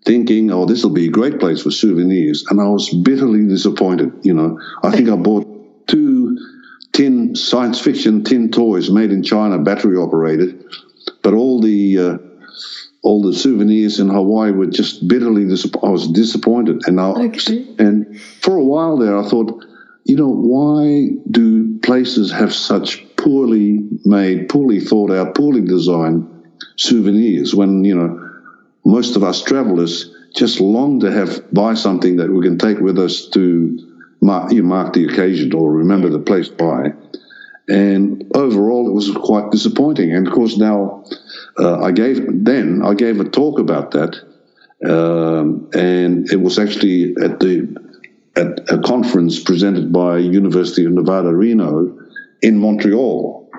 [0.05, 2.45] thinking, oh, this will be a great place for souvenirs.
[2.49, 4.59] And I was bitterly disappointed, you know.
[4.83, 5.47] I think I bought
[5.87, 6.37] two
[6.93, 10.63] tin science fiction tin toys made in China, battery operated,
[11.21, 12.17] but all the uh,
[13.01, 15.87] all the souvenirs in Hawaii were just bitterly disappointed.
[15.87, 17.75] I was disappointed, and I, okay.
[17.79, 19.63] and for a while there, I thought
[20.05, 26.31] you know, why do places have such poorly made, poorly thought out, poorly designed
[26.77, 28.24] souvenirs when, you know,
[28.85, 32.99] most of us travelers just long to have buy something that we can take with
[32.99, 33.79] us to
[34.21, 36.93] mark, you mark the occasion or remember the place by.
[37.67, 40.13] And overall, it was quite disappointing.
[40.13, 41.03] And of course, now
[41.57, 44.15] uh, I gave then I gave a talk about that,
[44.87, 47.75] um, and it was actually at the
[48.35, 51.97] at a conference presented by University of Nevada, Reno,
[52.43, 53.49] in Montreal.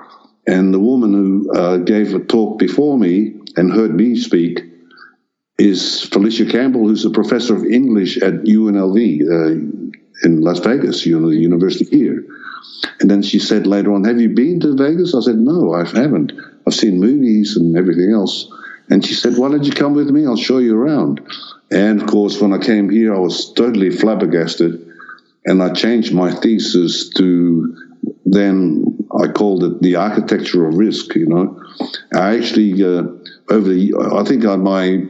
[0.45, 4.61] And the woman who uh, gave a talk before me and heard me speak
[5.57, 9.51] is Felicia Campbell, who's a professor of English at UNLV uh,
[10.23, 12.25] in Las Vegas, you know, the university here.
[12.99, 15.15] And then she said later on, Have you been to Vegas?
[15.15, 16.33] I said, No, I haven't.
[16.65, 18.51] I've seen movies and everything else.
[18.89, 20.25] And she said, Why don't you come with me?
[20.25, 21.21] I'll show you around.
[21.71, 24.83] And of course, when I came here, I was totally flabbergasted.
[25.45, 27.75] And I changed my thesis to
[28.25, 31.15] then I called it the architecture of risk.
[31.15, 31.63] You know,
[32.13, 33.03] I actually uh,
[33.49, 35.07] over the I think I, my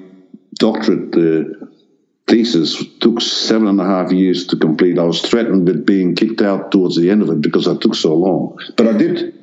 [0.58, 1.65] doctorate uh,
[2.28, 5.00] thesis took seven and a half years to complete.
[5.00, 7.96] I was threatened with being kicked out towards the end of it because I took
[7.96, 9.34] so long, but I did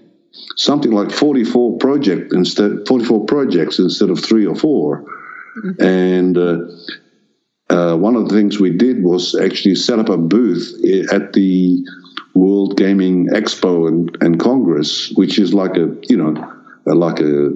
[0.57, 5.83] something like 44 project instead 44 projects instead of three or 4 mm-hmm.
[5.83, 6.59] and uh,
[7.71, 10.75] uh, one of the things we did was actually set up a booth
[11.13, 11.85] at the
[12.35, 16.33] World Gaming Expo and, and Congress, which is like a you know
[16.85, 17.53] like a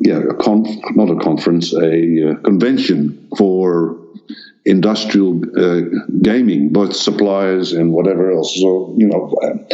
[0.00, 3.98] yeah a conf- not a conference a, uh, convention for
[4.64, 5.80] industrial uh,
[6.20, 8.54] gaming, both suppliers and whatever else.
[8.56, 9.66] So you know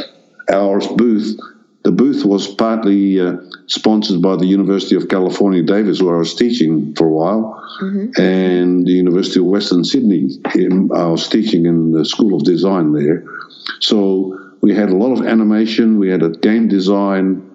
[0.53, 1.39] our booth
[1.85, 6.35] the booth was partly uh, sponsored by the University of California, Davis, where I was
[6.35, 8.21] teaching for a while, mm-hmm.
[8.21, 10.31] and the University of Western Sydney.
[10.47, 13.25] I was teaching in the School of Design there.
[13.81, 17.51] So we had a lot of animation, we had a game design.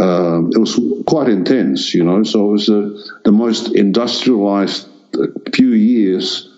[0.00, 2.22] Um, it was quite intense, you know.
[2.24, 2.90] So it was uh,
[3.24, 6.50] the most industrialized uh, few years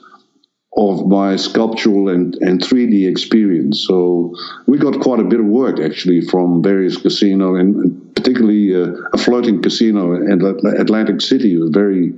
[0.76, 3.84] of my sculptural and, and 3D experience.
[3.86, 4.34] So
[4.66, 9.18] we got quite a bit of work actually from various casino and particularly uh, a
[9.18, 10.44] floating casino in
[10.78, 12.12] Atlantic City was very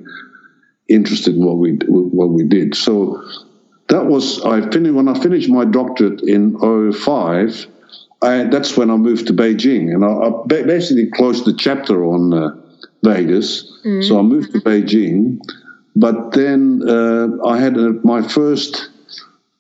[0.89, 2.75] interested in what we what we did.
[2.75, 3.23] So
[3.89, 6.59] that was I finished when I finished my doctorate in
[6.93, 7.67] 05.
[8.21, 12.35] I, that's when I moved to Beijing, and I, I basically closed the chapter on
[12.35, 12.57] uh,
[13.05, 13.65] Vegas.
[13.85, 14.03] Mm-hmm.
[14.03, 15.39] So I moved to Beijing
[15.99, 18.89] But then uh, I had a, my first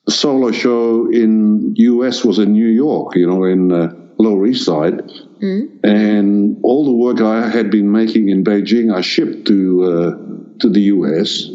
[0.08, 5.02] solo show in US was in New York, you know, in uh, Lower East Side.
[5.42, 5.84] Mm.
[5.84, 10.68] And all the work I had been making in Beijing, I shipped to uh, to
[10.68, 11.50] the US.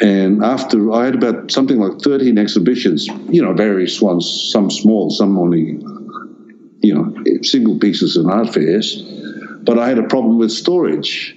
[0.00, 5.10] And after I had about something like 13 exhibitions, you know, various ones, some small,
[5.10, 5.78] some only,
[6.82, 9.02] you know, single pieces and art fairs.
[9.62, 11.36] But I had a problem with storage.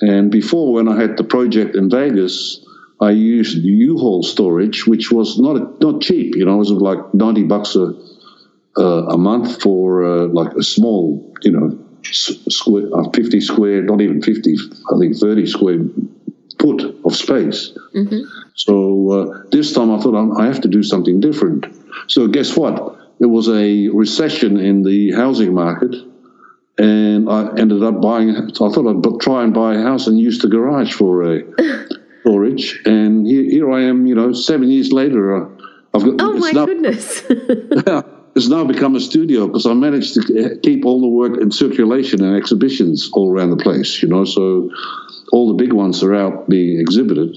[0.00, 2.64] And before, when I had the project in Vegas,
[3.00, 6.36] I used U-Haul storage, which was not not cheap.
[6.36, 7.94] You know, it was like 90 bucks a
[8.76, 14.00] uh, a month for uh, like a small, you know, square, uh, 50 square, not
[14.00, 14.56] even 50,
[14.92, 15.78] I think 30 square
[16.58, 17.72] foot of space.
[17.94, 18.20] Mm-hmm.
[18.54, 21.66] So uh, this time I thought I have to do something different.
[22.08, 22.96] So guess what?
[23.18, 25.94] There was a recession in the housing market,
[26.78, 28.36] and I ended up buying.
[28.36, 31.42] I thought I'd try and buy a house and use the garage for a
[32.20, 32.80] storage.
[32.84, 35.36] And here, here, I am, you know, seven years later.
[35.36, 35.48] Uh,
[35.94, 36.14] I've got.
[36.20, 37.22] Oh my now, goodness!
[38.34, 42.22] it's now become a studio because I managed to keep all the work in circulation
[42.24, 44.02] and exhibitions all around the place.
[44.02, 44.70] You know, so
[45.32, 47.36] all the big ones are out being exhibited,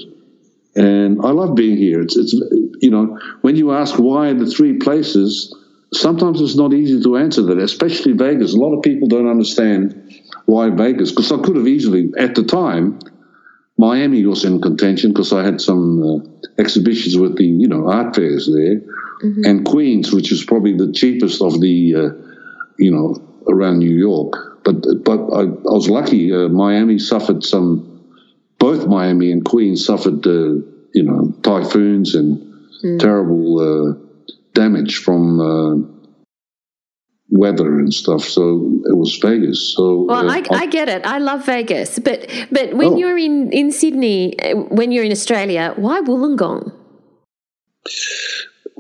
[0.76, 2.02] and I love being here.
[2.02, 2.34] It's it's
[2.82, 5.54] you know when you ask why the three places,
[5.94, 8.54] sometimes it's not easy to answer that, especially Vegas.
[8.54, 12.44] A lot of people don't understand why Vegas because I could have easily at the
[12.44, 13.00] time.
[13.80, 16.20] Miami was in contention because I had some uh,
[16.58, 18.82] exhibitions with the you know art fairs there
[19.24, 19.44] mm-hmm.
[19.46, 22.10] and Queens, which is probably the cheapest of the, uh,
[22.78, 24.64] you know, around New York.
[24.64, 26.34] But but I, I was lucky.
[26.34, 28.04] Uh, Miami suffered some,
[28.60, 30.62] both Miami and Queens suffered, uh,
[30.94, 32.38] you know, typhoons and
[32.84, 33.00] mm.
[33.00, 34.07] terrible uh,
[34.58, 35.76] damage from uh,
[37.30, 38.24] weather and stuff.
[38.24, 38.42] So
[38.86, 39.76] it was Vegas.
[39.76, 41.06] So well, uh, I, I, get it.
[41.06, 42.20] I love Vegas, but
[42.52, 42.98] but when oh.
[42.98, 44.36] you're in in Sydney,
[44.80, 46.74] when you're in Australia, why Wollongong?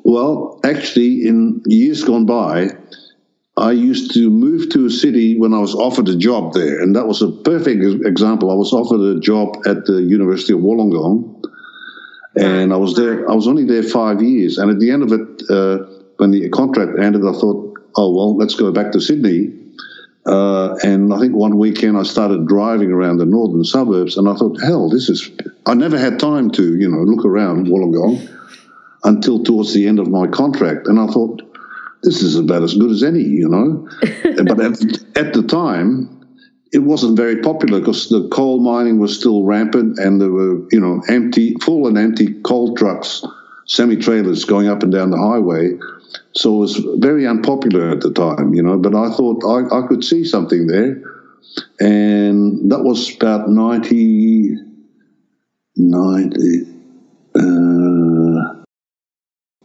[0.04, 2.72] Well, actually, in years gone by,
[3.58, 6.96] I used to move to a city when I was offered a job there, and
[6.96, 8.52] that was a perfect example.
[8.52, 11.44] I was offered a job at the University of Wollongong,
[12.40, 13.30] and I was there.
[13.30, 15.86] I was only there five years, and at the end of it, uh,
[16.18, 19.54] when the contract ended, I thought, "Oh well, let's go back to Sydney."
[20.26, 24.36] Uh, and I think one weekend I started driving around the northern suburbs, and I
[24.36, 25.30] thought, "Hell, this is."
[25.66, 28.26] I never had time to, you know, look around Wollongong
[29.04, 30.88] until towards the end of my contract.
[30.88, 31.42] And I thought,
[32.04, 33.88] this is about as good as any, you know.
[34.46, 36.27] but at, at the time,
[36.74, 40.80] it wasn't very popular because the coal mining was still rampant and there were, you
[40.80, 43.24] know, empty, full and empty coal trucks,
[43.66, 45.78] semi trailers going up and down the highway.
[46.34, 48.78] So it was very unpopular at the time, you know.
[48.78, 51.02] But I thought I, I could see something there.
[51.80, 54.56] And that was about 90,
[55.76, 56.78] 90
[57.36, 58.58] uh,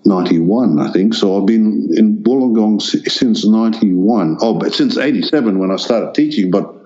[0.05, 1.15] 91, I think.
[1.15, 4.39] So I've been in Wollongong since 91.
[4.41, 6.51] Oh, but since 87 when I started teaching.
[6.51, 6.82] But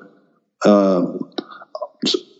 [0.64, 1.06] uh,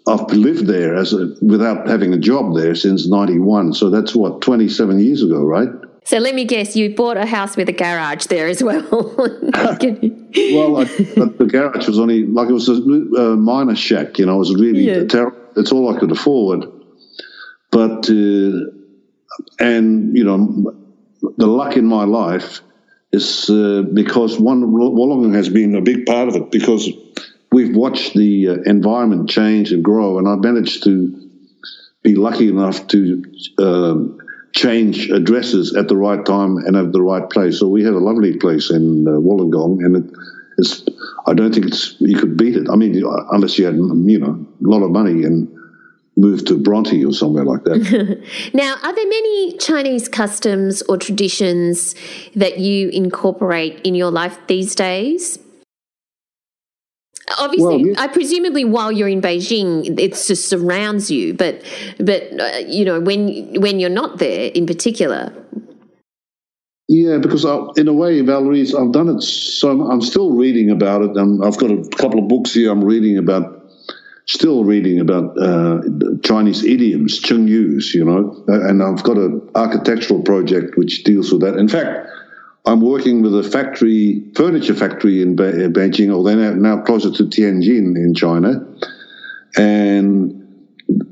[0.08, 3.74] I've lived there as a, without having a job there since 91.
[3.74, 5.68] So that's what, 27 years ago, right?
[6.04, 8.82] So let me guess, you bought a house with a garage there as well.
[8.90, 14.36] well, I, the garage was only like it was a, a minor shack, you know,
[14.36, 15.04] it was really yeah.
[15.04, 15.36] terrible.
[15.56, 16.66] It's all I could afford.
[17.72, 18.70] But uh,
[19.58, 20.72] and you know,
[21.36, 22.60] the luck in my life
[23.12, 26.88] is uh, because one Wollongong has been a big part of it because
[27.56, 31.30] we've watched the uh, environment change and grow, and I've managed to
[32.02, 33.24] be lucky enough to
[33.58, 34.18] um,
[34.52, 37.58] change addresses at the right time and at the right place.
[37.58, 40.04] So we have a lovely place in uh, Wollongong, and it,
[40.58, 40.84] it's
[41.26, 42.68] I don't think it's you could beat it.
[42.70, 45.48] I mean, unless you had you know a lot of money and
[46.18, 47.78] move to Bronte or somewhere like that.
[48.54, 51.94] now, are there many Chinese customs or traditions
[52.34, 55.38] that you incorporate in your life these days?
[57.38, 61.34] Obviously, well, I presumably while you're in Beijing, it just surrounds you.
[61.34, 61.62] But,
[61.98, 65.32] but uh, you know, when when you're not there, in particular.
[66.88, 69.90] Yeah, because I, in a way, Valerie, I've done it so.
[69.90, 72.70] I'm still reading about it, and I've got a couple of books here.
[72.70, 73.56] I'm reading about
[74.26, 75.80] still reading about uh,
[76.22, 81.56] Chinese idioms, Chengyus, you know, and I've got an architectural project which deals with that.
[81.56, 82.08] In fact,
[82.66, 87.24] I'm working with a factory, furniture factory in Be- Beijing, or they're now closer to
[87.24, 88.66] Tianjin in China.
[89.56, 90.42] And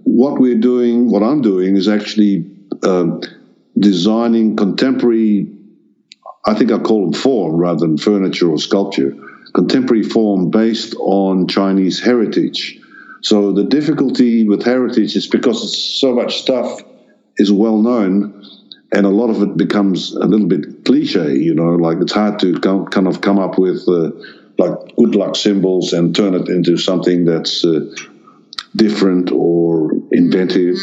[0.05, 2.51] what we're doing, what I'm doing, is actually
[2.83, 3.19] uh,
[3.79, 5.49] designing contemporary,
[6.47, 9.15] I think I call them form rather than furniture or sculpture,
[9.55, 12.81] contemporary form based on Chinese heritage
[13.25, 16.83] So the difficulty with heritage is because so much stuff
[17.39, 18.45] is well known,
[18.95, 21.37] and a lot of it becomes a little bit cliche.
[21.37, 24.11] You know, like it's hard to come, kind of come up with uh,
[24.59, 27.81] like good luck symbols and turn it into something that's uh,
[28.77, 30.77] different or inventive.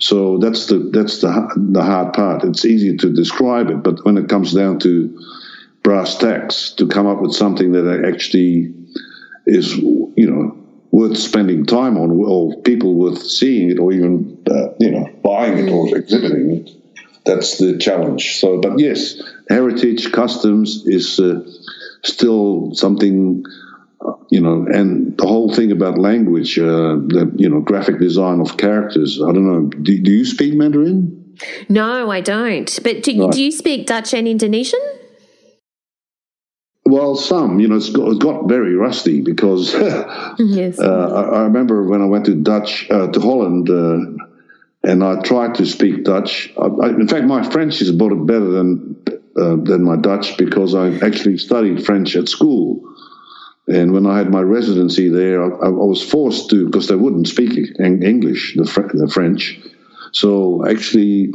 [0.00, 2.44] So that's the that's the the hard part.
[2.44, 5.16] It's easy to describe it, but when it comes down to
[5.82, 8.74] brass tacks, to come up with something that actually
[9.46, 10.56] is you know
[10.90, 15.58] worth spending time on, or people worth seeing it, or even uh, you know buying
[15.58, 16.81] it or exhibiting it.
[17.24, 18.40] That's the challenge.
[18.40, 21.42] So, but yes, heritage customs is uh,
[22.02, 23.44] still something
[24.30, 28.56] you know, and the whole thing about language, uh, the you know, graphic design of
[28.56, 29.20] characters.
[29.22, 29.68] I don't know.
[29.68, 31.36] Do, do you speak Mandarin?
[31.68, 32.78] No, I don't.
[32.82, 33.32] But do, right.
[33.32, 34.80] do you speak Dutch and Indonesian?
[36.84, 37.60] Well, some.
[37.60, 39.72] You know, it's got, it's got very rusty because
[40.38, 40.80] yes.
[40.80, 43.68] uh, I, I, remember when I went to Dutch uh, to Holland.
[44.84, 46.52] And I tried to speak Dutch.
[46.56, 49.02] I, I, in fact, my French is about better than
[49.36, 52.82] uh, than my Dutch because I actually studied French at school.
[53.68, 57.28] And when I had my residency there, I, I was forced to because they wouldn't
[57.28, 58.64] speak English, the,
[58.94, 59.58] the French.
[60.12, 61.32] So actually,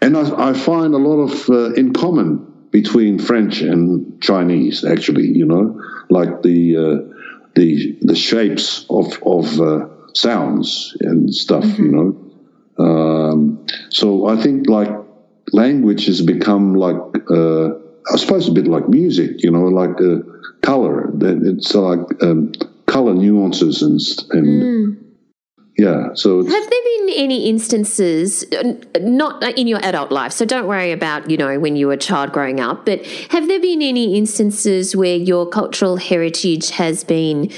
[0.00, 4.84] and I, I find a lot of uh, in common between French and Chinese.
[4.84, 7.14] Actually, you know, like the uh,
[7.54, 11.64] the the shapes of of uh, sounds and stuff.
[11.64, 11.84] Mm-hmm.
[11.84, 12.25] You know,
[12.78, 14.90] um, so I think like
[15.52, 16.96] language has become like
[17.30, 17.68] uh,
[18.12, 19.42] I suppose a bit like music.
[19.42, 20.18] You know, like uh,
[20.62, 21.10] color.
[21.20, 22.52] It's like um,
[22.86, 24.00] color nuances and
[24.30, 24.96] and mm.
[25.78, 26.08] yeah.
[26.14, 28.44] So have there been any instances,
[29.00, 30.32] not in your adult life?
[30.32, 33.48] So don't worry about you know when you were a child growing up, but have
[33.48, 37.50] there been any instances where your cultural heritage has been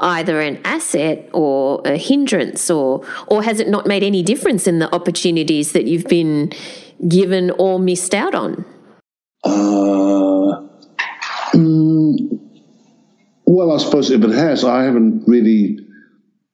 [0.00, 4.78] either an asset or a hindrance or or has it not made any difference in
[4.78, 6.52] the opportunities that you've been
[7.06, 8.64] given or missed out on?
[9.44, 10.68] Uh,
[11.54, 12.40] mm,
[13.44, 15.78] well, I suppose if it has, I haven't really.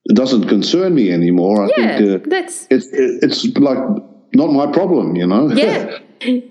[0.07, 1.65] It doesn't concern me anymore.
[1.65, 3.79] I yeah, think uh, that's it's it, it's like
[4.35, 5.51] not my problem, you know.
[5.51, 5.97] Yeah.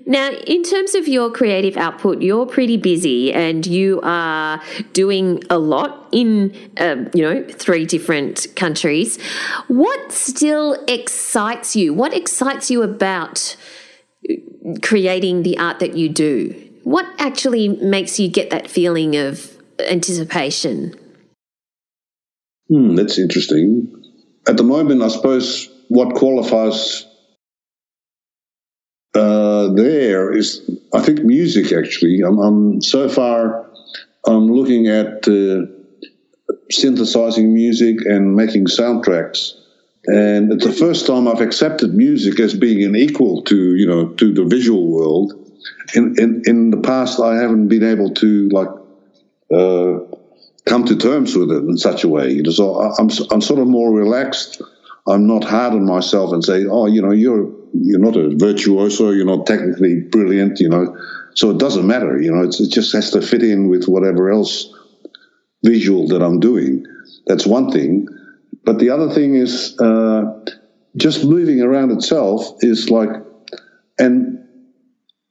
[0.07, 4.63] Now, in terms of your creative output, you're pretty busy and you are
[4.93, 9.21] doing a lot in, uh, you know, three different countries.
[9.69, 11.95] What still excites you?
[11.95, 13.57] What excites you about
[14.83, 16.55] creating the art that you do?
[16.85, 19.51] What actually makes you get that feeling of
[19.89, 20.95] anticipation?
[22.69, 23.91] Hmm, that's interesting.
[24.47, 27.07] At the moment, I suppose what qualifies
[29.15, 31.73] uh, there is, I think, music.
[31.73, 33.67] Actually, I'm, I'm so far.
[34.27, 35.67] I'm looking at uh,
[36.71, 39.53] synthesizing music and making soundtracks,
[40.07, 44.09] and it's the first time I've accepted music as being an equal to you know
[44.15, 45.33] to the visual world.
[45.95, 48.69] In in in the past, I haven't been able to like
[49.55, 49.99] uh,
[50.67, 52.31] come to terms with it in such a way.
[52.31, 54.63] You know, So I'm, I'm sort of more relaxed.
[55.07, 59.11] I'm not hard on myself and say, oh, you know, you're you're not a virtuoso,
[59.11, 60.97] you're not technically brilliant, you know.
[61.35, 62.45] So it doesn't matter, you know.
[62.45, 64.73] it just has to fit in with whatever else
[65.65, 66.87] visual that I'm doing.
[67.27, 68.09] That's one thing.
[68.65, 70.45] But the other thing is uh,
[70.97, 73.11] just moving around itself is like,
[73.99, 74.39] and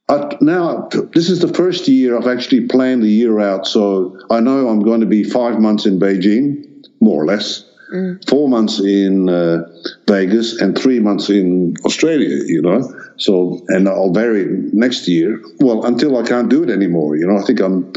[0.08, 3.66] I, now, this is the first year I've actually planned the year out.
[3.66, 8.28] So I know I'm going to be five months in Beijing, more or less, mm.
[8.28, 9.68] four months in uh,
[10.06, 12.82] Vegas, and three months in Australia, you know.
[13.16, 15.40] So, and I'll vary next year.
[15.60, 17.38] Well, until I can't do it anymore, you know.
[17.38, 17.92] I think I'm,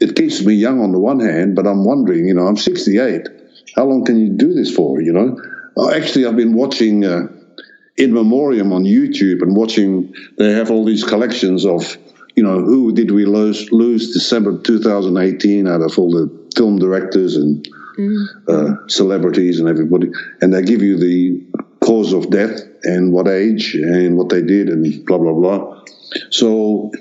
[0.00, 3.28] it keeps me young on the one hand, but I'm wondering, you know, I'm 68.
[3.76, 5.38] How long can you do this for, you know?
[5.92, 7.04] Actually, I've been watching.
[7.04, 7.28] Uh,
[8.00, 11.98] in memoriam on YouTube and watching, they have all these collections of,
[12.34, 17.36] you know, who did we lose, lose December 2018 out of all the film directors
[17.36, 17.68] and
[17.98, 18.26] mm.
[18.48, 20.10] uh, celebrities and everybody.
[20.40, 21.46] And they give you the
[21.80, 25.84] cause of death and what age and what they did and blah, blah, blah.
[26.30, 26.92] So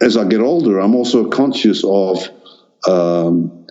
[0.00, 2.28] as I get older, I'm also conscious of,
[2.88, 3.66] um,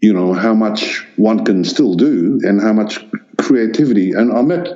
[0.00, 3.04] you know, how much one can still do and how much
[3.38, 4.12] creativity.
[4.12, 4.68] And I met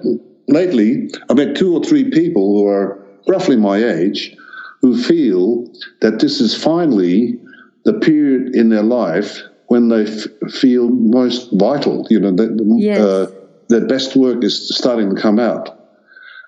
[0.48, 4.34] lately, I've met two or three people who are roughly my age
[4.80, 5.66] who feel
[6.00, 7.40] that this is finally
[7.84, 12.06] the period in their life when they f- feel most vital.
[12.10, 12.98] You know, that yes.
[12.98, 13.30] uh,
[13.68, 15.72] their best work is starting to come out.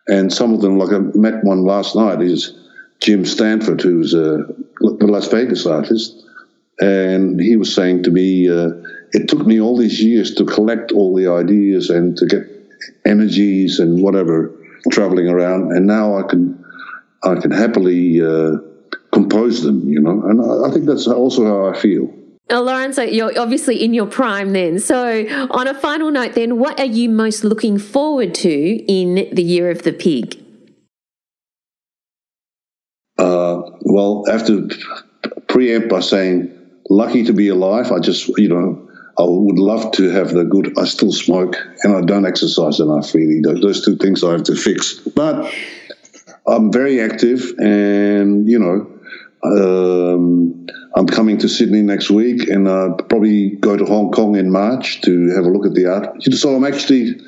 [0.09, 2.59] And some of them, like I met one last night, is
[3.01, 4.47] Jim Stanford, who's a,
[4.81, 6.25] Las Vegas artist.
[6.81, 8.71] and he was saying to me, uh,
[9.13, 12.45] it took me all these years to collect all the ideas and to get
[13.05, 14.55] energies and whatever
[14.91, 16.65] traveling around, and now I can
[17.25, 18.59] I can happily uh,
[19.13, 22.13] compose them, you know, and I, I think that's also how I feel.
[22.51, 24.79] Oh, Laurens, you're obviously in your prime then.
[24.79, 29.43] So, on a final note, then, what are you most looking forward to in the
[29.43, 30.43] year of the pig?
[33.19, 34.71] Uh, well, I have to
[35.49, 36.55] preempt by saying,
[36.89, 37.93] lucky to be alive.
[37.93, 38.89] I just, you know,
[39.19, 40.79] I would love to have the good.
[40.79, 43.41] I still smoke and I don't exercise enough, really.
[43.43, 44.95] Those two things I have to fix.
[44.95, 45.53] But
[46.47, 48.98] I'm very active and, you know,
[49.43, 50.67] um,
[50.97, 55.01] I'm coming to Sydney next week and uh, probably go to Hong Kong in March
[55.03, 56.23] to have a look at the art.
[56.23, 57.21] So I'm actually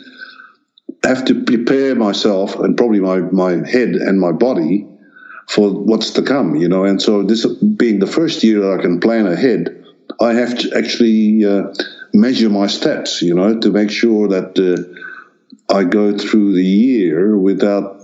[1.05, 4.87] have to prepare myself and probably my, my head and my body
[5.49, 6.85] for what's to come, you know.
[6.85, 9.85] And so this being the first year that I can plan ahead,
[10.21, 11.73] I have to actually uh,
[12.13, 17.37] measure my steps, you know, to make sure that uh, I go through the year
[17.37, 18.01] without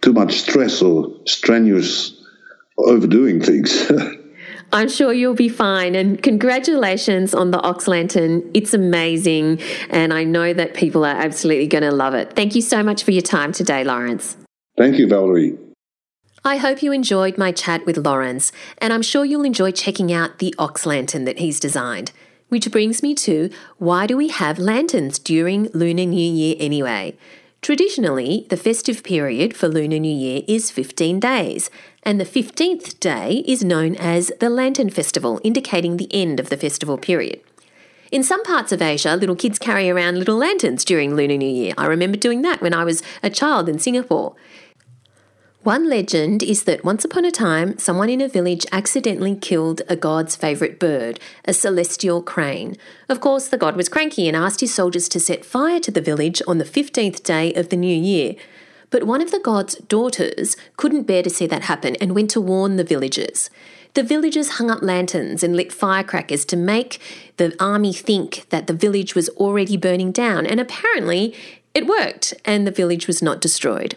[0.00, 2.17] too much stress or strenuous
[2.78, 3.90] overdoing things.
[4.72, 5.94] I'm sure you'll be fine.
[5.94, 8.48] And congratulations on the Ox Lantern.
[8.52, 9.60] It's amazing.
[9.88, 12.34] And I know that people are absolutely going to love it.
[12.34, 14.36] Thank you so much for your time today, Laurens.
[14.76, 15.56] Thank you, Valerie.
[16.44, 20.38] I hope you enjoyed my chat with Laurens, and I'm sure you'll enjoy checking out
[20.38, 22.12] the Ox Lantern that he's designed.
[22.48, 27.16] Which brings me to why do we have lanterns during Lunar New Year anyway?
[27.60, 31.70] Traditionally, the festive period for Lunar New Year is 15 days,
[32.08, 36.56] and the 15th day is known as the Lantern Festival, indicating the end of the
[36.56, 37.38] festival period.
[38.10, 41.74] In some parts of Asia, little kids carry around little lanterns during Lunar New Year.
[41.76, 44.34] I remember doing that when I was a child in Singapore.
[45.64, 49.94] One legend is that once upon a time, someone in a village accidentally killed a
[49.94, 52.78] god's favourite bird, a celestial crane.
[53.10, 56.00] Of course, the god was cranky and asked his soldiers to set fire to the
[56.00, 58.34] village on the 15th day of the new year.
[58.90, 62.40] But one of the god's daughters couldn't bear to see that happen and went to
[62.40, 63.50] warn the villagers.
[63.94, 67.00] The villagers hung up lanterns and lit firecrackers to make
[67.36, 71.34] the army think that the village was already burning down, and apparently
[71.74, 73.96] it worked, and the village was not destroyed.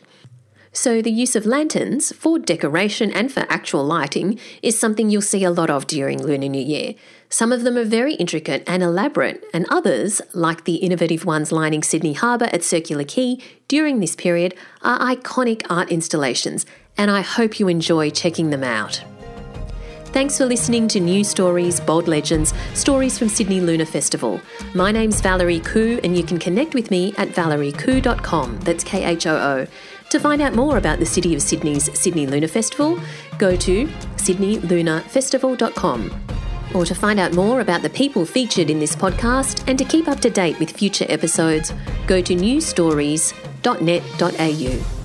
[0.73, 5.43] So, the use of lanterns for decoration and for actual lighting is something you'll see
[5.43, 6.95] a lot of during Lunar New Year.
[7.27, 11.83] Some of them are very intricate and elaborate, and others, like the innovative ones lining
[11.83, 16.65] Sydney Harbour at Circular Quay during this period, are iconic art installations,
[16.97, 19.03] and I hope you enjoy checking them out.
[20.13, 24.41] Thanks for listening to New Stories, Bold Legends, Stories from Sydney Lunar Festival.
[24.75, 28.59] My name's Valerie Khoo, and you can connect with me at valeriekhoo.com.
[28.59, 29.67] That's K H O O.
[30.11, 32.99] To find out more about the City of Sydney's Sydney Lunar Festival,
[33.37, 33.87] go to
[34.17, 36.25] sydneylunarfestival.com.
[36.75, 40.09] Or to find out more about the people featured in this podcast and to keep
[40.09, 41.73] up to date with future episodes,
[42.07, 45.00] go to newstories.net.au.